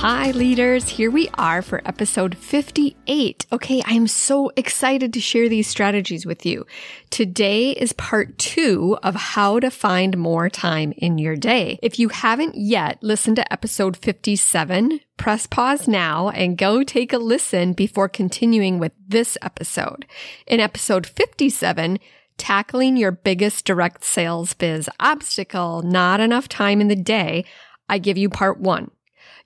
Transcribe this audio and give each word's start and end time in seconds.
Hi, 0.00 0.30
leaders. 0.30 0.88
Here 0.88 1.10
we 1.10 1.28
are 1.34 1.60
for 1.60 1.82
episode 1.84 2.34
58. 2.34 3.44
Okay, 3.52 3.82
I 3.84 3.92
am 3.92 4.06
so 4.06 4.50
excited 4.56 5.12
to 5.12 5.20
share 5.20 5.46
these 5.46 5.66
strategies 5.68 6.24
with 6.24 6.46
you. 6.46 6.64
Today 7.10 7.72
is 7.72 7.92
part 7.92 8.38
two 8.38 8.96
of 9.02 9.14
how 9.14 9.60
to 9.60 9.70
find 9.70 10.16
more 10.16 10.48
time 10.48 10.94
in 10.96 11.18
your 11.18 11.36
day. 11.36 11.78
If 11.82 11.98
you 11.98 12.08
haven't 12.08 12.54
yet 12.54 13.02
listened 13.02 13.36
to 13.36 13.52
episode 13.52 13.94
57, 13.94 15.00
press 15.18 15.46
pause 15.46 15.86
now 15.86 16.30
and 16.30 16.56
go 16.56 16.82
take 16.82 17.12
a 17.12 17.18
listen 17.18 17.74
before 17.74 18.08
continuing 18.08 18.78
with 18.78 18.92
this 19.06 19.36
episode. 19.42 20.06
In 20.46 20.60
episode 20.60 21.06
57, 21.06 21.98
tackling 22.38 22.96
your 22.96 23.12
biggest 23.12 23.66
direct 23.66 24.02
sales 24.02 24.54
biz 24.54 24.88
obstacle, 24.98 25.82
not 25.82 26.20
enough 26.20 26.48
time 26.48 26.80
in 26.80 26.88
the 26.88 26.96
day, 26.96 27.44
I 27.86 27.98
give 27.98 28.16
you 28.16 28.30
part 28.30 28.58
one. 28.58 28.92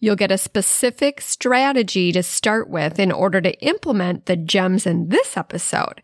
You'll 0.00 0.16
get 0.16 0.32
a 0.32 0.38
specific 0.38 1.20
strategy 1.20 2.12
to 2.12 2.22
start 2.22 2.68
with 2.68 2.98
in 2.98 3.12
order 3.12 3.40
to 3.40 3.58
implement 3.60 4.26
the 4.26 4.36
gems 4.36 4.86
in 4.86 5.08
this 5.08 5.36
episode. 5.36 6.02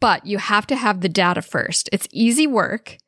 But 0.00 0.26
you 0.26 0.38
have 0.38 0.66
to 0.68 0.76
have 0.76 1.00
the 1.00 1.08
data 1.08 1.42
first. 1.42 1.88
It's 1.92 2.08
easy 2.10 2.46
work, 2.46 2.98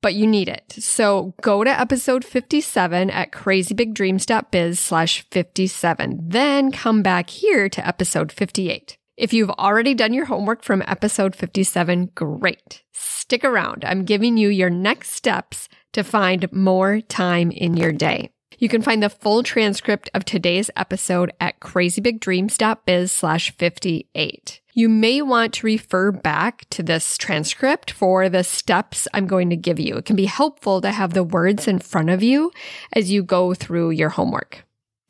but 0.00 0.14
you 0.14 0.26
need 0.26 0.48
it. 0.48 0.74
So 0.78 1.34
go 1.40 1.64
to 1.64 1.70
episode 1.70 2.24
57 2.24 3.10
at 3.10 3.32
crazybigdreams.biz 3.32 4.78
slash 4.78 5.26
57. 5.30 6.20
Then 6.28 6.72
come 6.72 7.02
back 7.02 7.30
here 7.30 7.68
to 7.68 7.86
episode 7.86 8.32
58. 8.32 8.98
If 9.16 9.32
you've 9.32 9.50
already 9.50 9.94
done 9.94 10.14
your 10.14 10.24
homework 10.24 10.62
from 10.62 10.82
episode 10.86 11.36
57, 11.36 12.10
great. 12.14 12.82
Stick 12.92 13.44
around. 13.44 13.84
I'm 13.84 14.04
giving 14.04 14.36
you 14.36 14.48
your 14.48 14.70
next 14.70 15.10
steps 15.10 15.68
to 15.92 16.02
find 16.02 16.50
more 16.52 17.00
time 17.00 17.50
in 17.50 17.76
your 17.76 17.92
day. 17.92 18.30
You 18.62 18.68
can 18.68 18.80
find 18.80 19.02
the 19.02 19.10
full 19.10 19.42
transcript 19.42 20.08
of 20.14 20.24
today's 20.24 20.70
episode 20.76 21.32
at 21.40 21.58
crazybigdreams.biz 21.58 23.10
slash 23.10 23.50
58. 23.56 24.60
You 24.72 24.88
may 24.88 25.20
want 25.20 25.54
to 25.54 25.66
refer 25.66 26.12
back 26.12 26.70
to 26.70 26.84
this 26.84 27.18
transcript 27.18 27.90
for 27.90 28.28
the 28.28 28.44
steps 28.44 29.08
I'm 29.12 29.26
going 29.26 29.50
to 29.50 29.56
give 29.56 29.80
you. 29.80 29.96
It 29.96 30.04
can 30.04 30.14
be 30.14 30.26
helpful 30.26 30.80
to 30.80 30.92
have 30.92 31.12
the 31.12 31.24
words 31.24 31.66
in 31.66 31.80
front 31.80 32.08
of 32.10 32.22
you 32.22 32.52
as 32.92 33.10
you 33.10 33.24
go 33.24 33.52
through 33.52 33.90
your 33.90 34.10
homework. 34.10 34.64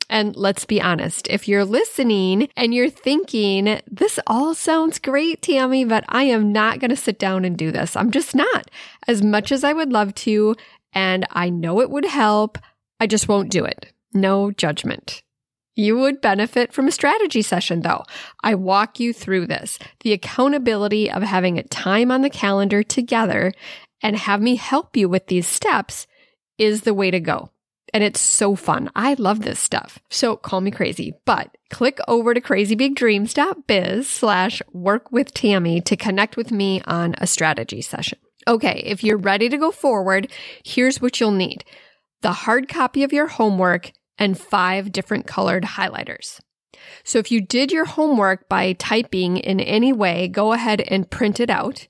And 0.09 0.35
let's 0.35 0.65
be 0.65 0.81
honest, 0.81 1.27
if 1.27 1.47
you're 1.47 1.63
listening 1.63 2.49
and 2.57 2.73
you're 2.73 2.89
thinking, 2.89 3.81
this 3.85 4.19
all 4.25 4.55
sounds 4.55 4.97
great, 4.97 5.43
Tammy, 5.43 5.85
but 5.85 6.05
I 6.09 6.23
am 6.23 6.51
not 6.51 6.79
going 6.79 6.89
to 6.89 6.95
sit 6.95 7.19
down 7.19 7.45
and 7.45 7.55
do 7.55 7.69
this. 7.69 7.95
I'm 7.95 8.09
just 8.09 8.33
not. 8.33 8.71
As 9.07 9.21
much 9.21 9.51
as 9.51 9.63
I 9.63 9.73
would 9.73 9.93
love 9.93 10.15
to, 10.15 10.55
and 10.91 11.27
I 11.29 11.51
know 11.51 11.81
it 11.81 11.91
would 11.91 12.05
help, 12.05 12.57
I 13.03 13.05
just 13.05 13.27
won't 13.27 13.51
do 13.51 13.65
it. 13.65 13.91
No 14.13 14.49
judgment. 14.49 15.23
You 15.75 15.97
would 15.97 16.21
benefit 16.21 16.71
from 16.71 16.87
a 16.87 16.91
strategy 16.91 17.41
session 17.41 17.81
though. 17.81 18.05
I 18.41 18.55
walk 18.55 18.97
you 18.97 19.11
through 19.11 19.47
this. 19.47 19.77
The 20.05 20.13
accountability 20.13 21.11
of 21.11 21.21
having 21.21 21.59
a 21.59 21.63
time 21.63 22.11
on 22.11 22.21
the 22.21 22.29
calendar 22.29 22.81
together 22.81 23.51
and 24.01 24.15
have 24.15 24.41
me 24.41 24.55
help 24.55 24.95
you 24.95 25.09
with 25.09 25.27
these 25.27 25.45
steps 25.45 26.07
is 26.57 26.83
the 26.83 26.93
way 26.93 27.11
to 27.11 27.19
go. 27.19 27.49
And 27.93 28.05
it's 28.05 28.21
so 28.21 28.55
fun. 28.55 28.89
I 28.95 29.15
love 29.15 29.41
this 29.41 29.59
stuff. 29.59 29.99
So 30.09 30.37
call 30.37 30.61
me 30.61 30.71
crazy, 30.71 31.11
but 31.25 31.57
click 31.69 31.99
over 32.07 32.33
to 32.33 32.39
crazybigdreams.biz 32.39 34.09
slash 34.09 34.61
work 34.71 35.11
with 35.11 35.33
Tammy 35.33 35.81
to 35.81 35.97
connect 35.97 36.37
with 36.37 36.53
me 36.53 36.81
on 36.85 37.15
a 37.17 37.27
strategy 37.27 37.81
session. 37.81 38.19
Okay. 38.47 38.81
If 38.85 39.03
you're 39.03 39.17
ready 39.17 39.49
to 39.49 39.57
go 39.57 39.71
forward, 39.71 40.31
here's 40.63 41.01
what 41.01 41.19
you'll 41.19 41.31
need 41.31 41.65
the 42.23 42.33
hard 42.33 42.67
copy 42.67 43.03
of 43.03 43.13
your 43.13 43.27
homework, 43.27 43.91
and 44.17 44.39
five 44.39 44.91
different 44.91 45.27
colored 45.27 45.63
highlighters. 45.63 46.39
So 47.03 47.19
if 47.19 47.31
you 47.31 47.41
did 47.41 47.71
your 47.71 47.85
homework 47.85 48.47
by 48.49 48.73
typing 48.73 49.37
in 49.37 49.59
any 49.59 49.93
way, 49.93 50.27
go 50.27 50.53
ahead 50.53 50.81
and 50.81 51.09
print 51.09 51.39
it 51.39 51.49
out. 51.49 51.87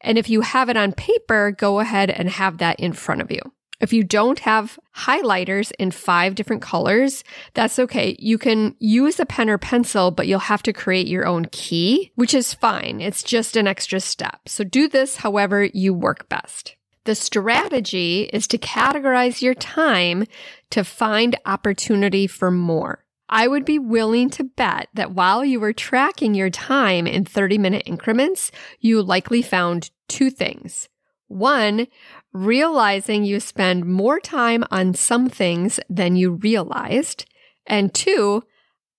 And 0.00 0.18
if 0.18 0.28
you 0.28 0.42
have 0.42 0.68
it 0.68 0.76
on 0.76 0.92
paper, 0.92 1.50
go 1.50 1.80
ahead 1.80 2.10
and 2.10 2.28
have 2.28 2.58
that 2.58 2.80
in 2.80 2.92
front 2.92 3.20
of 3.22 3.30
you. 3.30 3.40
If 3.78 3.92
you 3.92 4.04
don't 4.04 4.38
have 4.40 4.78
highlighters 4.96 5.70
in 5.78 5.90
five 5.90 6.34
different 6.34 6.62
colors, 6.62 7.22
that's 7.52 7.78
okay. 7.78 8.16
You 8.18 8.38
can 8.38 8.74
use 8.78 9.20
a 9.20 9.26
pen 9.26 9.50
or 9.50 9.58
pencil, 9.58 10.10
but 10.10 10.26
you'll 10.26 10.38
have 10.38 10.62
to 10.62 10.72
create 10.72 11.08
your 11.08 11.26
own 11.26 11.46
key, 11.52 12.12
which 12.14 12.32
is 12.32 12.54
fine. 12.54 13.02
It's 13.02 13.22
just 13.22 13.56
an 13.56 13.66
extra 13.66 14.00
step. 14.00 14.48
So 14.48 14.64
do 14.64 14.88
this 14.88 15.16
however 15.16 15.64
you 15.64 15.92
work 15.92 16.28
best. 16.30 16.75
The 17.06 17.14
strategy 17.14 18.28
is 18.32 18.48
to 18.48 18.58
categorize 18.58 19.40
your 19.40 19.54
time 19.54 20.24
to 20.70 20.82
find 20.82 21.36
opportunity 21.46 22.26
for 22.26 22.50
more. 22.50 23.04
I 23.28 23.46
would 23.46 23.64
be 23.64 23.78
willing 23.78 24.28
to 24.30 24.42
bet 24.42 24.88
that 24.94 25.12
while 25.12 25.44
you 25.44 25.60
were 25.60 25.72
tracking 25.72 26.34
your 26.34 26.50
time 26.50 27.06
in 27.06 27.24
30 27.24 27.58
minute 27.58 27.84
increments, 27.86 28.50
you 28.80 29.00
likely 29.04 29.40
found 29.40 29.92
two 30.08 30.30
things. 30.30 30.88
One, 31.28 31.86
realizing 32.32 33.22
you 33.22 33.38
spend 33.38 33.84
more 33.84 34.18
time 34.18 34.64
on 34.72 34.94
some 34.94 35.28
things 35.28 35.78
than 35.88 36.16
you 36.16 36.32
realized. 36.32 37.24
And 37.68 37.94
two, 37.94 38.42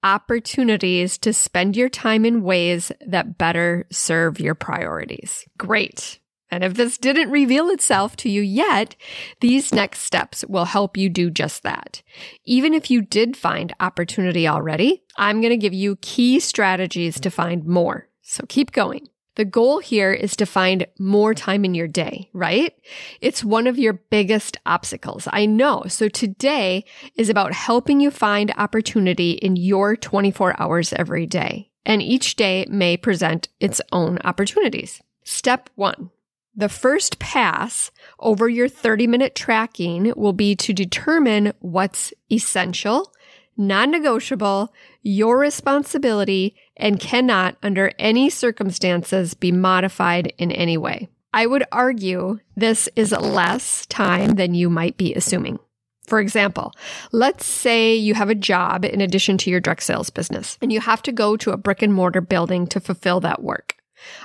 opportunities 0.02 1.18
to 1.18 1.34
spend 1.34 1.76
your 1.76 1.90
time 1.90 2.24
in 2.24 2.42
ways 2.42 2.90
that 3.06 3.38
better 3.38 3.86
serve 3.92 4.40
your 4.40 4.56
priorities. 4.56 5.44
Great. 5.58 6.22
And 6.50 6.64
if 6.64 6.76
this 6.76 6.98
didn't 6.98 7.30
reveal 7.30 7.70
itself 7.70 8.16
to 8.18 8.30
you 8.30 8.42
yet, 8.42 8.96
these 9.42 9.74
next 9.74 10.00
steps 10.02 10.46
will 10.48 10.66
help 10.66 10.96
you 10.96 11.10
do 11.10 11.30
just 11.30 11.64
that. 11.64 12.02
Even 12.46 12.74
if 12.74 12.90
you 12.90 13.02
did 13.02 13.36
find 13.36 13.74
opportunity 13.80 14.48
already, 14.48 15.04
I'm 15.18 15.42
going 15.42 15.52
to 15.52 15.58
give 15.58 15.74
you 15.74 15.98
key 15.98 16.40
strategies 16.40 17.20
to 17.20 17.30
find 17.30 17.66
more. 17.66 18.08
So 18.22 18.46
keep 18.48 18.72
going. 18.72 19.08
The 19.36 19.46
goal 19.46 19.78
here 19.78 20.12
is 20.12 20.36
to 20.38 20.48
find 20.48 20.88
more 20.98 21.36
time 21.36 21.64
in 21.64 21.76
your 21.76 21.88
day, 21.88 22.30
right? 22.34 22.74
It's 23.22 23.44
one 23.44 23.68
of 23.68 23.78
your 23.78 23.94
biggest 23.94 24.58
obstacles. 24.66 25.28
I 25.32 25.46
know. 25.46 25.84
So 25.88 26.10
today 26.10 26.86
is 27.16 27.30
about 27.30 27.54
helping 27.54 28.00
you 28.00 28.10
find 28.10 28.52
opportunity 28.58 29.34
in 29.34 29.56
your 29.56 29.96
24 29.96 30.60
hours 30.60 30.92
every 30.92 31.28
day. 31.28 31.70
And 31.86 32.02
each 32.02 32.36
day 32.36 32.66
may 32.68 32.98
present 32.98 33.50
its 33.60 33.80
own 33.92 34.18
opportunities. 34.24 35.04
Step 35.24 35.70
one 35.76 36.10
the 36.58 36.68
first 36.68 37.20
pass 37.20 37.92
over 38.20 38.50
your 38.50 38.68
30 38.68 39.08
minute 39.08 39.36
tracking 39.36 40.12
will 40.18 40.34
be 40.34 40.56
to 40.56 40.74
determine 40.74 41.54
what's 41.60 42.12
essential, 42.32 43.14
non 43.56 43.92
negotiable, 43.92 44.74
your 45.04 45.38
responsibility, 45.38 46.56
and 46.76 47.00
cannot, 47.00 47.56
under 47.62 47.92
any 48.00 48.30
circumstances, 48.30 49.36
be 49.36 49.52
modified 49.52 50.34
in 50.38 50.52
any 50.52 50.78
way. 50.78 51.08
I 51.32 51.46
would 51.46 51.64
argue 51.72 52.40
this 52.56 52.90
is 52.96 53.12
less 53.12 53.86
time 53.86 54.32
than 54.32 54.56
you 54.56 54.70
might 54.70 54.98
be 54.98 55.14
assuming. 55.14 55.60
For 56.08 56.20
example, 56.20 56.72
let's 57.12 57.46
say 57.46 57.94
you 57.94 58.16
have 58.16 58.30
a 58.30 58.36
job 58.36 58.86
in 58.86 59.02
addition 59.02 59.38
to 59.40 59.50
your 59.50 59.60
direct 59.60 59.84
sales 59.84 60.10
business 60.10 60.58
and 60.62 60.72
you 60.72 60.80
have 60.80 61.04
to 61.04 61.12
go 61.12 61.36
to 61.38 61.52
a 61.52 61.58
brick 61.58 61.82
and 61.82 61.94
mortar 61.94 62.22
building 62.22 62.66
to 62.68 62.80
fulfill 62.80 63.20
that 63.20 63.44
work. 63.44 63.76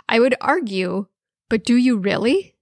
I 0.09 0.21
would 0.21 0.37
argue 0.41 1.07
but 1.53 1.67
do 1.67 1.77
you 1.77 1.99
really? 1.99 2.55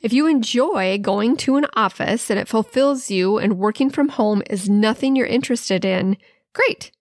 If 0.00 0.12
you 0.12 0.28
enjoy 0.28 0.96
going 0.96 1.36
to 1.38 1.56
an 1.56 1.66
office 1.74 2.30
and 2.30 2.38
it 2.38 2.46
fulfills 2.46 3.10
you 3.10 3.36
and 3.36 3.58
working 3.58 3.90
from 3.90 4.10
home 4.10 4.44
is 4.48 4.68
nothing 4.68 5.16
you're 5.16 5.26
interested 5.26 5.84
in, 5.84 6.16
great. 6.52 6.92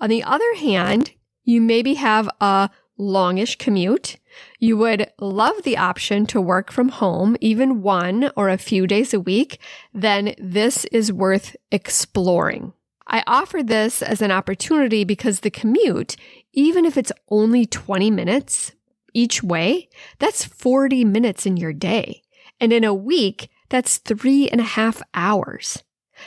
On 0.00 0.08
the 0.08 0.22
other 0.22 0.54
hand, 0.54 1.10
you 1.44 1.60
maybe 1.60 1.92
have 1.94 2.30
a 2.40 2.70
longish 2.96 3.56
commute. 3.56 4.16
You 4.58 4.78
would 4.78 5.10
love 5.20 5.64
the 5.64 5.76
option 5.76 6.24
to 6.28 6.40
work 6.40 6.72
from 6.72 6.88
home, 6.88 7.36
even 7.42 7.82
one 7.82 8.30
or 8.34 8.48
a 8.48 8.56
few 8.56 8.86
days 8.86 9.12
a 9.12 9.20
week, 9.20 9.60
then 9.92 10.34
this 10.38 10.86
is 10.86 11.12
worth 11.12 11.56
exploring. 11.70 12.72
I 13.06 13.22
offer 13.26 13.62
this 13.62 14.00
as 14.00 14.22
an 14.22 14.30
opportunity 14.30 15.04
because 15.04 15.40
the 15.40 15.50
commute, 15.50 16.16
even 16.54 16.86
if 16.86 16.96
it's 16.96 17.12
only 17.28 17.66
20 17.66 18.10
minutes, 18.10 18.72
each 19.14 19.42
way, 19.42 19.88
that's 20.18 20.44
40 20.44 21.04
minutes 21.04 21.46
in 21.46 21.56
your 21.56 21.72
day. 21.72 22.22
And 22.60 22.72
in 22.72 22.84
a 22.84 22.94
week, 22.94 23.50
that's 23.68 23.98
three 23.98 24.48
and 24.48 24.60
a 24.60 24.64
half 24.64 25.02
hours. 25.14 25.82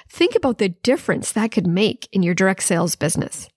Think 0.09 0.35
about 0.35 0.57
the 0.57 0.69
difference 0.69 1.31
that 1.31 1.51
could 1.51 1.67
make 1.67 2.09
in 2.11 2.23
your 2.23 2.33
direct 2.33 2.63
sales 2.63 2.95
business. 2.95 3.47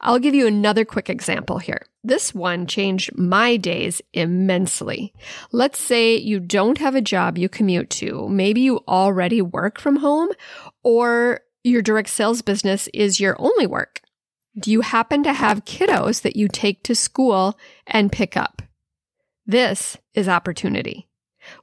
I'll 0.00 0.18
give 0.18 0.34
you 0.34 0.46
another 0.46 0.84
quick 0.84 1.08
example 1.08 1.58
here. 1.58 1.86
This 2.02 2.34
one 2.34 2.66
changed 2.66 3.16
my 3.16 3.56
days 3.56 4.02
immensely. 4.12 5.14
Let's 5.50 5.78
say 5.78 6.16
you 6.16 6.40
don't 6.40 6.78
have 6.78 6.94
a 6.94 7.00
job 7.00 7.38
you 7.38 7.48
commute 7.48 7.88
to. 7.90 8.28
Maybe 8.28 8.60
you 8.60 8.84
already 8.86 9.40
work 9.40 9.80
from 9.80 9.96
home 9.96 10.28
or 10.82 11.40
your 11.62 11.80
direct 11.80 12.10
sales 12.10 12.42
business 12.42 12.88
is 12.92 13.18
your 13.18 13.36
only 13.38 13.66
work. 13.66 14.02
Do 14.58 14.70
you 14.70 14.82
happen 14.82 15.22
to 15.24 15.32
have 15.32 15.64
kiddos 15.64 16.20
that 16.22 16.36
you 16.36 16.48
take 16.48 16.82
to 16.84 16.94
school 16.94 17.58
and 17.86 18.12
pick 18.12 18.36
up? 18.36 18.62
This 19.46 19.96
is 20.14 20.28
opportunity. 20.28 21.08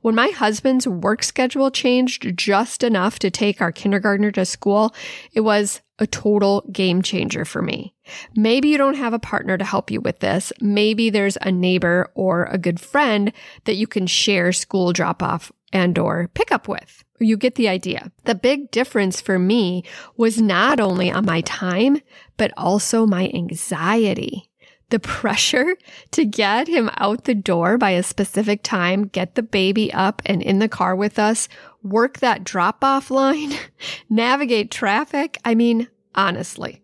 When 0.01 0.13
my 0.13 0.27
husband's 0.27 0.87
work 0.87 1.23
schedule 1.23 1.71
changed 1.71 2.37
just 2.37 2.83
enough 2.83 3.17
to 3.19 3.31
take 3.31 3.61
our 3.61 3.71
kindergartner 3.71 4.31
to 4.31 4.45
school, 4.45 4.93
it 5.33 5.41
was 5.41 5.81
a 5.97 6.05
total 6.05 6.63
game 6.71 7.01
changer 7.01 7.45
for 7.45 7.61
me. 7.61 7.93
Maybe 8.35 8.69
you 8.69 8.77
don't 8.77 8.95
have 8.95 9.13
a 9.13 9.19
partner 9.19 9.57
to 9.57 9.65
help 9.65 9.89
you 9.89 10.01
with 10.01 10.19
this. 10.19 10.53
Maybe 10.61 11.09
there's 11.09 11.37
a 11.41 11.51
neighbor 11.51 12.11
or 12.13 12.45
a 12.45 12.57
good 12.57 12.79
friend 12.79 13.33
that 13.65 13.75
you 13.75 13.87
can 13.87 14.07
share 14.07 14.51
school 14.51 14.93
drop 14.93 15.23
off 15.23 15.51
and 15.73 15.97
or 15.97 16.29
pick 16.33 16.51
up 16.51 16.67
with. 16.67 17.03
You 17.19 17.37
get 17.37 17.55
the 17.55 17.69
idea. 17.69 18.11
The 18.25 18.35
big 18.35 18.71
difference 18.71 19.21
for 19.21 19.39
me 19.39 19.83
was 20.17 20.41
not 20.41 20.79
only 20.79 21.11
on 21.11 21.25
my 21.25 21.41
time, 21.41 22.01
but 22.35 22.51
also 22.57 23.05
my 23.05 23.29
anxiety 23.33 24.50
the 24.91 24.99
pressure 24.99 25.75
to 26.11 26.25
get 26.25 26.67
him 26.67 26.89
out 26.97 27.23
the 27.23 27.33
door 27.33 27.77
by 27.77 27.91
a 27.91 28.03
specific 28.03 28.63
time, 28.63 29.07
get 29.07 29.35
the 29.35 29.43
baby 29.43 29.91
up 29.93 30.21
and 30.25 30.41
in 30.41 30.59
the 30.59 30.69
car 30.69 30.95
with 30.95 31.17
us, 31.17 31.47
work 31.81 32.19
that 32.19 32.43
drop 32.43 32.83
off 32.83 33.09
line, 33.09 33.53
navigate 34.09 34.69
traffic. 34.69 35.37
I 35.43 35.55
mean, 35.55 35.87
honestly, 36.13 36.81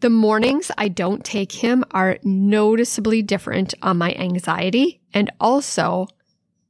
the 0.00 0.10
mornings 0.10 0.70
I 0.78 0.88
don't 0.88 1.24
take 1.24 1.52
him 1.52 1.84
are 1.90 2.18
noticeably 2.22 3.22
different 3.22 3.74
on 3.82 3.98
my 3.98 4.14
anxiety 4.14 5.00
and 5.12 5.30
also 5.40 6.06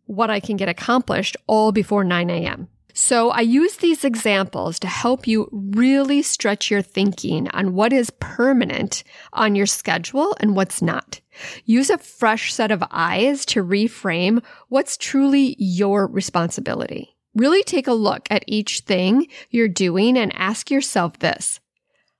what 0.06 0.30
I 0.30 0.40
can 0.40 0.56
get 0.56 0.68
accomplished 0.68 1.36
all 1.46 1.70
before 1.70 2.02
9 2.02 2.30
a.m. 2.30 2.68
So 3.00 3.30
I 3.30 3.42
use 3.42 3.76
these 3.76 4.04
examples 4.04 4.80
to 4.80 4.88
help 4.88 5.28
you 5.28 5.48
really 5.52 6.20
stretch 6.20 6.68
your 6.68 6.82
thinking 6.82 7.48
on 7.50 7.74
what 7.74 7.92
is 7.92 8.10
permanent 8.18 9.04
on 9.32 9.54
your 9.54 9.66
schedule 9.66 10.36
and 10.40 10.56
what's 10.56 10.82
not. 10.82 11.20
Use 11.64 11.90
a 11.90 11.98
fresh 11.98 12.52
set 12.52 12.72
of 12.72 12.82
eyes 12.90 13.46
to 13.46 13.62
reframe 13.64 14.42
what's 14.68 14.96
truly 14.96 15.54
your 15.60 16.08
responsibility. 16.08 17.16
Really 17.36 17.62
take 17.62 17.86
a 17.86 17.92
look 17.92 18.26
at 18.32 18.42
each 18.48 18.80
thing 18.80 19.28
you're 19.48 19.68
doing 19.68 20.18
and 20.18 20.34
ask 20.34 20.68
yourself 20.68 21.20
this. 21.20 21.60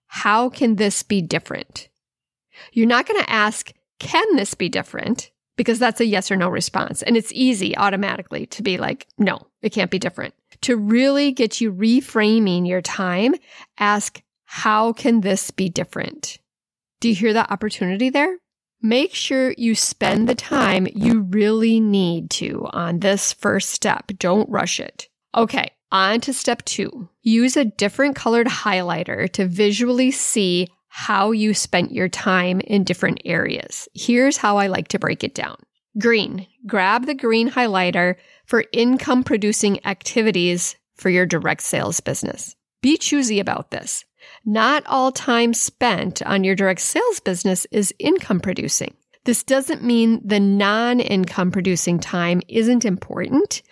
How 0.06 0.48
can 0.48 0.76
this 0.76 1.02
be 1.02 1.20
different? 1.20 1.88
You're 2.72 2.86
not 2.86 3.08
going 3.08 3.20
to 3.20 3.30
ask, 3.30 3.72
can 3.98 4.36
this 4.36 4.54
be 4.54 4.68
different? 4.68 5.32
Because 5.58 5.78
that's 5.78 6.00
a 6.00 6.06
yes 6.06 6.30
or 6.30 6.36
no 6.36 6.48
response. 6.48 7.02
And 7.02 7.18
it's 7.18 7.32
easy 7.32 7.76
automatically 7.76 8.46
to 8.46 8.62
be 8.62 8.78
like, 8.78 9.06
no, 9.18 9.48
it 9.60 9.70
can't 9.70 9.90
be 9.90 9.98
different 9.98 10.32
to 10.62 10.76
really 10.76 11.32
get 11.32 11.60
you 11.60 11.72
reframing 11.72 12.66
your 12.66 12.82
time, 12.82 13.34
ask, 13.78 14.22
how 14.44 14.92
can 14.92 15.20
this 15.20 15.50
be 15.50 15.68
different? 15.68 16.38
Do 17.00 17.08
you 17.08 17.14
hear 17.14 17.32
that 17.32 17.50
opportunity 17.50 18.10
there? 18.10 18.38
Make 18.80 19.14
sure 19.14 19.54
you 19.58 19.74
spend 19.74 20.28
the 20.28 20.34
time 20.34 20.86
you 20.94 21.22
really 21.22 21.80
need 21.80 22.30
to 22.32 22.66
on 22.72 23.00
this 23.00 23.32
first 23.32 23.70
step. 23.70 24.12
Don't 24.18 24.48
rush 24.48 24.80
it. 24.80 25.08
Okay, 25.34 25.70
on 25.90 26.20
to 26.22 26.32
step 26.32 26.64
two. 26.64 27.08
Use 27.22 27.56
a 27.56 27.64
different 27.64 28.16
colored 28.16 28.46
highlighter 28.46 29.30
to 29.32 29.46
visually 29.46 30.10
see 30.10 30.68
how 30.98 31.30
you 31.30 31.54
spent 31.54 31.92
your 31.92 32.08
time 32.08 32.58
in 32.62 32.82
different 32.82 33.20
areas. 33.24 33.88
Here's 33.94 34.36
how 34.36 34.56
I 34.56 34.66
like 34.66 34.88
to 34.88 34.98
break 34.98 35.22
it 35.22 35.32
down. 35.32 35.54
Green, 35.96 36.48
grab 36.66 37.06
the 37.06 37.14
green 37.14 37.48
highlighter 37.48 38.16
for 38.46 38.64
income 38.72 39.22
producing 39.22 39.86
activities 39.86 40.74
for 40.96 41.08
your 41.08 41.24
direct 41.24 41.62
sales 41.62 42.00
business. 42.00 42.56
Be 42.82 42.96
choosy 42.96 43.38
about 43.38 43.70
this. 43.70 44.04
Not 44.44 44.84
all 44.86 45.12
time 45.12 45.54
spent 45.54 46.20
on 46.22 46.42
your 46.42 46.56
direct 46.56 46.80
sales 46.80 47.20
business 47.20 47.64
is 47.70 47.94
income 48.00 48.40
producing. 48.40 48.96
This 49.24 49.44
doesn't 49.44 49.84
mean 49.84 50.20
the 50.24 50.40
non 50.40 50.98
income 50.98 51.52
producing 51.52 52.00
time 52.00 52.42
isn't 52.48 52.84
important, 52.84 53.62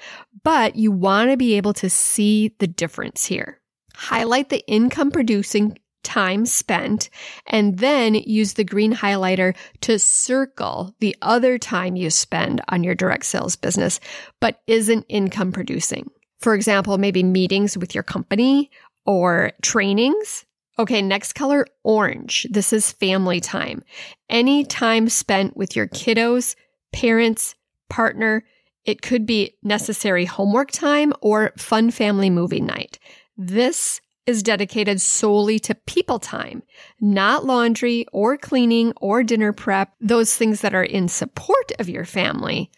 but 0.45 0.77
you 0.77 0.93
want 0.93 1.33
to 1.33 1.37
be 1.37 1.55
able 1.55 1.75
to 1.75 1.91
see 1.91 2.55
the 2.61 2.69
difference 2.69 3.27
here. 3.27 3.61
Highlight 3.97 4.49
the 4.49 4.65
income 4.69 5.11
producing 5.11 5.77
time 6.07 6.47
spent 6.47 7.11
and 7.47 7.79
then 7.79 8.15
use 8.15 8.55
the 8.55 8.65
green 8.65 8.95
highlighter 8.95 9.57
to 9.81 9.99
circle 9.99 10.95
the 11.01 11.17
other 11.21 11.59
time 11.59 11.97
you 11.97 12.09
spend 12.11 12.63
on 12.69 12.85
your 12.85 12.95
direct 12.95 13.27
sales 13.27 13.57
business, 13.57 13.99
but 14.41 14.63
isn't 14.69 15.05
income 15.09 15.51
producing. 15.51 16.09
For 16.39 16.55
example, 16.55 16.97
maybe 16.97 17.25
meetings 17.25 17.77
with 17.77 17.93
your 17.93 18.05
company 18.05 18.71
or 19.05 19.51
trainings. 19.63 20.45
Okay, 20.79 21.03
next 21.03 21.33
color, 21.33 21.67
orange. 21.83 22.47
This 22.51 22.73
is 22.73 22.93
family 22.93 23.41
time. 23.41 23.83
Any 24.31 24.65
time 24.65 25.09
spent 25.09 25.57
with 25.57 25.75
your 25.75 25.89
kiddos, 25.89 26.55
parents, 26.93 27.57
partner. 27.89 28.45
It 28.85 29.03
could 29.03 29.27
be 29.27 29.57
necessary 29.65 30.25
homework 30.25 30.71
time 30.71 31.13
or 31.21 31.53
fun 31.59 31.91
family 31.91 32.31
movie 32.31 32.61
night. 32.61 33.01
This 33.37 34.01
is 34.27 34.43
dedicated 34.43 35.01
solely 35.01 35.59
to 35.61 35.75
people 35.75 36.19
time, 36.19 36.63
not 37.01 37.45
laundry 37.45 38.07
or 38.13 38.37
cleaning 38.37 38.93
or 38.97 39.23
dinner 39.23 39.53
prep, 39.53 39.93
those 40.01 40.37
things 40.37 40.61
that 40.61 40.75
are 40.75 40.85
in 40.85 41.09
support 41.09 41.73
of 41.79 41.89
your 41.89 42.05
family, 42.05 42.71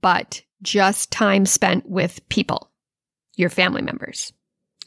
but 0.00 0.42
just 0.62 1.10
time 1.10 1.46
spent 1.46 1.88
with 1.88 2.26
people, 2.28 2.70
your 3.36 3.50
family 3.50 3.82
members. 3.82 4.32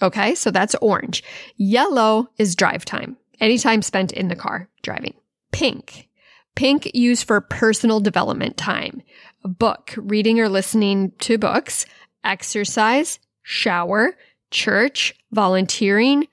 Okay, 0.01 0.35
so 0.35 0.51
that's 0.51 0.75
orange. 0.75 1.23
Yellow 1.55 2.27
is 2.37 2.55
drive 2.55 2.83
time, 2.83 3.17
any 3.39 3.57
time 3.57 3.81
spent 3.81 4.11
in 4.11 4.27
the 4.27 4.35
car 4.35 4.69
driving. 4.81 5.13
Pink, 5.51 6.09
pink 6.55 6.93
used 6.93 7.25
for 7.25 7.39
personal 7.39 7.99
development 7.99 8.57
time, 8.57 9.01
book, 9.43 9.93
reading 9.97 10.39
or 10.39 10.49
listening 10.49 11.11
to 11.19 11.37
books, 11.37 11.85
exercise, 12.23 13.19
shower, 13.43 14.15
church, 14.51 15.15
volunteering, 15.31 16.27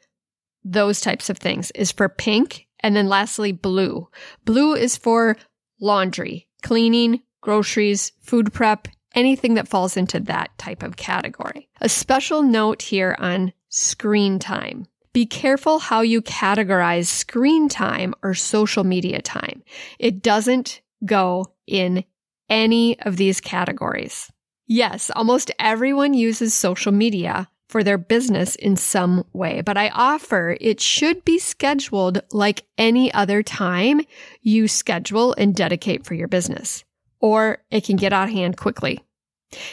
those 0.65 1.01
types 1.01 1.31
of 1.31 1.39
things 1.39 1.71
is 1.73 1.93
for 1.93 2.09
pink. 2.09 2.67
And 2.81 2.95
then 2.95 3.09
lastly, 3.09 3.53
blue. 3.53 4.09
Blue 4.45 4.75
is 4.75 4.97
for 4.97 5.37
laundry, 5.81 6.49
cleaning, 6.63 7.23
groceries, 7.41 8.13
food 8.21 8.53
prep, 8.53 8.89
anything 9.15 9.55
that 9.55 9.69
falls 9.69 9.97
into 9.97 10.21
that 10.21 10.57
type 10.59 10.83
of 10.83 10.97
category. 10.97 11.69
A 11.81 11.89
special 11.89 12.43
note 12.43 12.83
here 12.83 13.17
on 13.19 13.53
screen 13.69 14.39
time. 14.39 14.87
Be 15.13 15.27
careful 15.27 15.79
how 15.79 16.03
you 16.03 16.23
categorize 16.23 17.07
screen 17.07 17.69
time 17.69 18.15
or 18.23 18.35
social 18.35 18.85
media 18.85 19.21
time. 19.23 19.63
It 19.99 20.23
doesn't 20.23 20.83
go 21.05 21.47
in 21.67 22.05
any 22.49 23.01
of 23.01 23.17
these 23.17 23.41
categories. 23.41 24.31
Yes, 24.67 25.11
almost 25.17 25.51
everyone 25.59 26.15
uses 26.15 26.55
social 26.55 26.93
media, 26.93 27.49
for 27.69 27.85
their 27.85 27.99
business 27.99 28.55
in 28.57 28.77
some 28.77 29.25
way. 29.33 29.61
But 29.61 29.77
I 29.77 29.91
offer 29.91 30.57
it 30.61 30.81
should 30.81 31.25
be 31.25 31.39
scheduled 31.39 32.23
like 32.33 32.65
any 32.77 33.13
other 33.13 33.43
time 33.43 34.01
you 34.41 34.69
schedule 34.69 35.35
and 35.35 35.55
dedicate 35.55 36.05
for 36.05 36.15
your 36.15 36.29
business, 36.29 36.85
or 37.21 37.59
it 37.71 37.85
can 37.85 37.97
get 37.97 38.13
out 38.13 38.29
of 38.29 38.35
hand 38.35 38.57
quickly. 38.57 39.01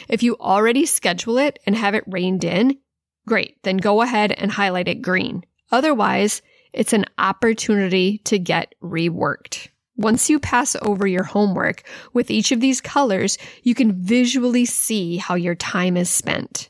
If 0.08 0.22
you 0.22 0.36
already 0.36 0.86
schedule 0.86 1.38
it 1.38 1.58
and 1.66 1.76
have 1.76 1.94
it 1.94 2.04
reined 2.06 2.44
in, 2.44 2.78
great, 3.26 3.62
then 3.62 3.76
go 3.76 4.02
ahead 4.02 4.32
and 4.32 4.50
highlight 4.50 4.88
it 4.88 5.02
green. 5.02 5.44
Otherwise, 5.70 6.42
it's 6.72 6.92
an 6.92 7.06
opportunity 7.18 8.18
to 8.24 8.38
get 8.38 8.74
reworked. 8.82 9.68
Once 9.96 10.28
you 10.28 10.38
pass 10.38 10.76
over 10.82 11.06
your 11.06 11.24
homework 11.24 11.82
with 12.12 12.30
each 12.30 12.52
of 12.52 12.60
these 12.60 12.82
colors, 12.82 13.38
you 13.62 13.74
can 13.74 13.92
visually 13.92 14.66
see 14.66 15.16
how 15.16 15.34
your 15.34 15.54
time 15.54 15.96
is 15.96 16.10
spent. 16.10 16.68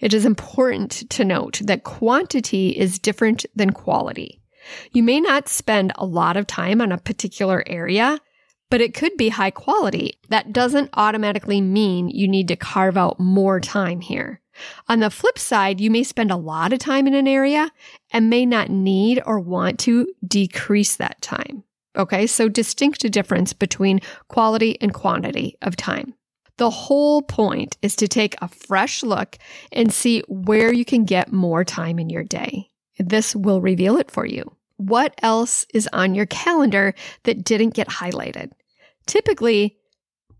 It 0.00 0.14
is 0.14 0.24
important 0.24 1.08
to 1.10 1.24
note 1.24 1.60
that 1.64 1.84
quantity 1.84 2.70
is 2.70 2.98
different 2.98 3.44
than 3.54 3.72
quality. 3.72 4.40
You 4.92 5.02
may 5.02 5.20
not 5.20 5.48
spend 5.48 5.92
a 5.96 6.06
lot 6.06 6.36
of 6.36 6.46
time 6.46 6.80
on 6.80 6.92
a 6.92 6.98
particular 6.98 7.62
area, 7.66 8.18
but 8.70 8.80
it 8.80 8.94
could 8.94 9.16
be 9.16 9.28
high 9.28 9.50
quality. 9.50 10.14
That 10.30 10.52
doesn't 10.52 10.90
automatically 10.94 11.60
mean 11.60 12.08
you 12.08 12.26
need 12.26 12.48
to 12.48 12.56
carve 12.56 12.96
out 12.96 13.20
more 13.20 13.60
time 13.60 14.00
here. 14.00 14.40
On 14.88 15.00
the 15.00 15.10
flip 15.10 15.38
side, 15.38 15.80
you 15.80 15.90
may 15.90 16.02
spend 16.02 16.30
a 16.30 16.36
lot 16.36 16.72
of 16.72 16.78
time 16.78 17.06
in 17.06 17.14
an 17.14 17.28
area 17.28 17.70
and 18.12 18.30
may 18.30 18.46
not 18.46 18.70
need 18.70 19.20
or 19.26 19.40
want 19.40 19.78
to 19.80 20.06
decrease 20.26 20.96
that 20.96 21.20
time. 21.20 21.64
Okay, 21.96 22.26
so 22.26 22.48
distinct 22.48 23.00
difference 23.12 23.52
between 23.52 24.00
quality 24.28 24.80
and 24.80 24.92
quantity 24.92 25.56
of 25.62 25.76
time. 25.76 26.14
The 26.56 26.70
whole 26.70 27.22
point 27.22 27.76
is 27.82 27.96
to 27.96 28.06
take 28.06 28.36
a 28.40 28.48
fresh 28.48 29.02
look 29.02 29.38
and 29.72 29.92
see 29.92 30.22
where 30.28 30.72
you 30.72 30.84
can 30.84 31.04
get 31.04 31.32
more 31.32 31.64
time 31.64 31.98
in 31.98 32.10
your 32.10 32.24
day. 32.24 32.70
This 32.98 33.34
will 33.34 33.60
reveal 33.60 33.96
it 33.96 34.10
for 34.10 34.24
you. 34.24 34.56
what 34.76 35.14
else 35.22 35.66
is 35.72 35.88
on 35.92 36.14
your 36.14 36.26
calendar 36.26 36.94
that 37.24 37.44
didn't 37.44 37.74
get 37.74 37.88
highlighted? 37.88 38.50
Typically, 39.06 39.76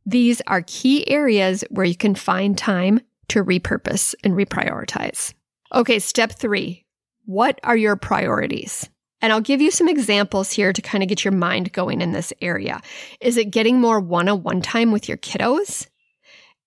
these 0.06 0.42
are 0.46 0.62
key 0.66 1.08
areas 1.08 1.64
where 1.70 1.86
you 1.86 1.96
can 1.96 2.14
find 2.14 2.58
time 2.58 3.00
to 3.28 3.44
repurpose 3.44 4.14
and 4.22 4.34
reprioritize. 4.34 5.32
Okay, 5.74 5.98
step 5.98 6.32
three. 6.32 6.84
What 7.24 7.58
are 7.62 7.76
your 7.76 7.96
priorities? 7.96 8.88
And 9.22 9.32
I'll 9.32 9.40
give 9.40 9.62
you 9.62 9.70
some 9.70 9.88
examples 9.88 10.52
here 10.52 10.72
to 10.72 10.82
kind 10.82 11.02
of 11.02 11.08
get 11.08 11.24
your 11.24 11.32
mind 11.32 11.72
going 11.72 12.02
in 12.02 12.12
this 12.12 12.32
area. 12.42 12.82
Is 13.20 13.38
it 13.38 13.50
getting 13.50 13.80
more 13.80 13.98
one 13.98 14.28
on 14.28 14.42
one 14.42 14.60
time 14.60 14.92
with 14.92 15.08
your 15.08 15.16
kiddos? 15.16 15.86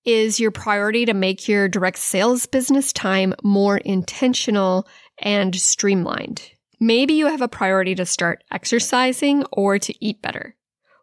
Is 0.07 0.39
your 0.39 0.51
priority 0.51 1.03
to 1.03 1.13
make 1.13 1.49
your 1.49 1.67
direct 1.67 1.97
sales 1.97 2.45
business 2.45 2.93
time 2.93 3.33
more 3.43 3.75
intentional 3.75 4.87
and 5.19 5.53
streamlined? 5.53 6.49
Maybe 6.79 7.15
you 7.15 7.27
have 7.27 7.41
a 7.41 7.49
priority 7.49 7.93
to 7.95 8.05
start 8.05 8.41
exercising 8.49 9.43
or 9.51 9.77
to 9.79 9.93
eat 9.99 10.21
better. 10.21 10.55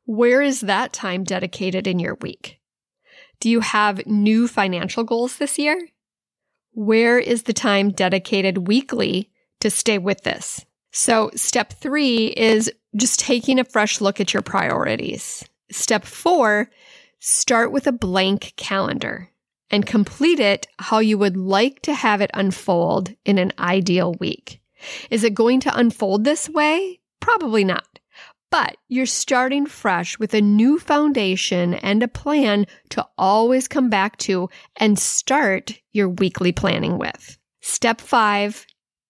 Where 0.06 0.40
is 0.40 0.62
that 0.62 0.94
time 0.94 1.22
dedicated 1.22 1.86
in 1.86 1.98
your 1.98 2.14
week? 2.22 2.58
Do 3.40 3.50
you 3.50 3.60
have 3.60 4.06
new 4.06 4.48
financial 4.48 5.04
goals 5.04 5.36
this 5.36 5.58
year? 5.58 5.78
Where 6.72 7.18
is 7.18 7.42
the 7.42 7.52
time 7.52 7.90
dedicated 7.90 8.68
weekly 8.68 9.30
to 9.60 9.68
stay 9.68 9.98
with 9.98 10.22
this? 10.22 10.64
So, 10.92 11.30
step 11.34 11.74
three 11.74 12.28
is 12.28 12.72
just 12.96 13.20
taking 13.20 13.58
a 13.58 13.64
fresh 13.64 14.00
look 14.00 14.18
at 14.18 14.32
your 14.32 14.42
priorities. 14.42 15.44
Step 15.70 16.06
four, 16.06 16.70
start 17.24 17.72
with 17.72 17.86
a 17.86 17.92
blank 17.92 18.52
calendar 18.56 19.30
and 19.70 19.86
complete 19.86 20.38
it 20.38 20.66
how 20.78 20.98
you 20.98 21.16
would 21.16 21.38
like 21.38 21.80
to 21.80 21.94
have 21.94 22.20
it 22.20 22.30
unfold 22.34 23.14
in 23.24 23.38
an 23.38 23.50
ideal 23.58 24.14
week. 24.20 24.60
Is 25.10 25.24
it 25.24 25.32
going 25.32 25.60
to 25.60 25.74
unfold 25.74 26.24
this 26.24 26.50
way? 26.50 27.00
Probably 27.20 27.64
not. 27.64 27.98
But 28.50 28.76
you're 28.88 29.06
starting 29.06 29.64
fresh 29.64 30.18
with 30.18 30.34
a 30.34 30.42
new 30.42 30.78
foundation 30.78 31.72
and 31.72 32.02
a 32.02 32.08
plan 32.08 32.66
to 32.90 33.06
always 33.16 33.68
come 33.68 33.88
back 33.88 34.18
to 34.18 34.50
and 34.76 34.98
start 34.98 35.80
your 35.92 36.10
weekly 36.10 36.52
planning 36.52 36.98
with. 36.98 37.38
Step 37.62 38.02
five, 38.02 38.66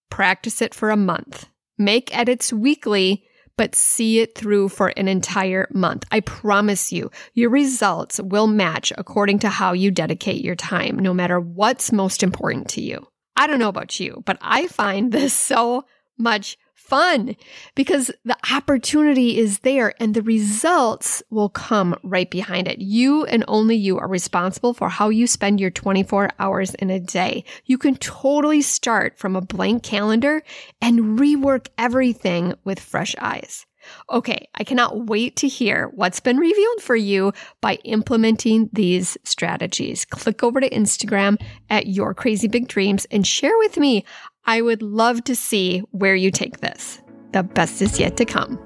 practice 0.09 0.61
it 0.61 0.73
for 0.73 0.89
a 0.89 0.95
month. 0.97 1.47
Make 1.77 2.17
edits 2.17 2.53
weekly, 2.53 3.25
but 3.57 3.75
see 3.75 4.19
it 4.19 4.35
through 4.35 4.69
for 4.69 4.89
an 4.97 5.07
entire 5.07 5.67
month. 5.73 6.05
I 6.11 6.19
promise 6.19 6.91
you, 6.91 7.11
your 7.33 7.49
results 7.49 8.19
will 8.21 8.47
match 8.47 8.91
according 8.97 9.39
to 9.39 9.49
how 9.49 9.73
you 9.73 9.91
dedicate 9.91 10.43
your 10.43 10.55
time, 10.55 10.97
no 10.99 11.13
matter 11.13 11.39
what's 11.39 11.91
most 11.91 12.23
important 12.23 12.69
to 12.69 12.81
you. 12.81 13.07
I 13.35 13.47
don't 13.47 13.59
know 13.59 13.69
about 13.69 13.99
you, 13.99 14.23
but 14.25 14.37
I 14.41 14.67
find 14.67 15.11
this 15.11 15.33
so 15.33 15.85
much 16.17 16.57
fun 16.87 17.35
because 17.73 18.11
the 18.23 18.37
opportunity 18.51 19.37
is 19.37 19.59
there 19.59 19.93
and 19.99 20.13
the 20.13 20.21
results 20.21 21.23
will 21.29 21.49
come 21.49 21.95
right 22.03 22.29
behind 22.29 22.67
it. 22.67 22.79
You 22.79 23.25
and 23.25 23.43
only 23.47 23.75
you 23.75 23.97
are 23.97 24.07
responsible 24.07 24.73
for 24.73 24.89
how 24.89 25.09
you 25.09 25.27
spend 25.27 25.59
your 25.59 25.71
24 25.71 26.29
hours 26.39 26.73
in 26.75 26.89
a 26.89 26.99
day. 26.99 27.43
You 27.65 27.77
can 27.77 27.95
totally 27.95 28.61
start 28.61 29.17
from 29.17 29.35
a 29.35 29.41
blank 29.41 29.83
calendar 29.83 30.43
and 30.81 31.19
rework 31.19 31.67
everything 31.77 32.53
with 32.63 32.79
fresh 32.79 33.15
eyes. 33.19 33.65
Okay, 34.11 34.47
I 34.55 34.63
cannot 34.63 35.07
wait 35.07 35.35
to 35.37 35.47
hear 35.47 35.91
what's 35.93 36.19
been 36.19 36.37
revealed 36.37 36.81
for 36.81 36.95
you 36.95 37.33
by 37.61 37.75
implementing 37.83 38.69
these 38.73 39.17
strategies. 39.23 40.05
Click 40.05 40.43
over 40.43 40.59
to 40.59 40.69
Instagram 40.69 41.41
at 41.69 41.87
Your 41.87 42.13
Crazy 42.13 42.47
Big 42.47 42.67
Dreams 42.67 43.05
and 43.11 43.25
share 43.25 43.57
with 43.57 43.77
me. 43.77 44.05
I 44.47 44.61
would 44.61 44.83
love 44.83 45.23
to 45.23 45.35
see 45.35 45.79
where 45.91 46.15
you 46.15 46.29
take 46.29 46.59
this. 46.59 47.01
The 47.31 47.41
best 47.41 47.81
is 47.81 47.99
yet 47.99 48.15
to 48.17 48.25
come. 48.25 48.59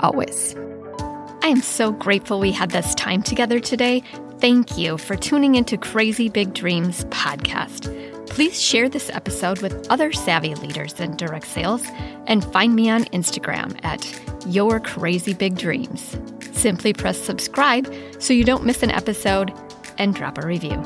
Always. 0.00 0.56
I 1.42 1.48
am 1.48 1.62
so 1.62 1.92
grateful 1.92 2.40
we 2.40 2.50
had 2.50 2.72
this 2.72 2.94
time 2.96 3.22
together 3.22 3.60
today. 3.60 4.02
Thank 4.40 4.76
you 4.76 4.98
for 4.98 5.14
tuning 5.14 5.54
into 5.54 5.76
Crazy 5.76 6.28
Big 6.28 6.54
Dreams 6.54 7.04
podcast. 7.06 7.88
Please 8.28 8.60
share 8.60 8.88
this 8.88 9.10
episode 9.10 9.62
with 9.62 9.86
other 9.90 10.12
savvy 10.12 10.56
leaders 10.56 10.98
in 10.98 11.16
direct 11.16 11.46
sales 11.46 11.84
and 12.26 12.44
find 12.52 12.74
me 12.74 12.90
on 12.90 13.04
Instagram 13.06 13.78
at 13.84 14.04
Your 14.46 14.80
Crazy 14.80 15.34
Big 15.34 15.56
Dreams. 15.56 16.16
Simply 16.50 16.92
press 16.92 17.18
subscribe 17.18 17.92
so 18.18 18.32
you 18.32 18.42
don't 18.42 18.64
miss 18.64 18.82
an 18.82 18.90
episode 18.90 19.52
and 19.98 20.16
drop 20.16 20.38
a 20.38 20.46
review. 20.46 20.82